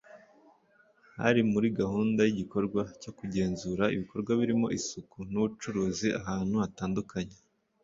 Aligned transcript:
Hari 1.19 1.41
muri 1.51 1.67
gahunda 1.79 2.19
y’igikorwa 2.23 2.81
cyo 3.01 3.11
kugenzura 3.17 3.83
ibikorwa 3.95 4.31
birimo 4.39 4.67
isuku 4.77 5.17
n’ubucuruzi 5.31 6.07
ahantu 6.19 6.55
hatandukanye 6.63 7.37